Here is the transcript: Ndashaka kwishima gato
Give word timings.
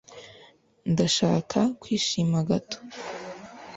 Ndashaka 0.91 1.59
kwishima 1.81 2.39
gato 2.49 2.77